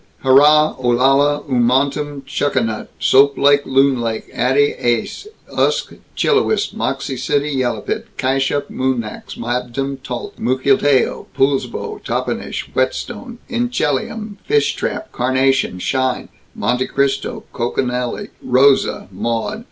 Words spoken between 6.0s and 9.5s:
Chillowist, Moxee City, Yellepit, Cashup, Moonax,